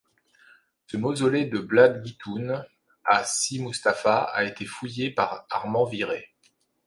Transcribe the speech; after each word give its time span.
Ce 0.87 0.97
mausolée 0.97 1.45
de 1.45 1.59
Blad 1.59 2.01
Guitoun 2.01 2.65
à 3.05 3.23
Si-Mustapha 3.23 4.23
a 4.23 4.45
été 4.45 4.65
fouillé 4.65 5.11
en 5.11 5.13
par 5.13 5.45
Armand 5.51 5.85
Viré. 5.85 6.33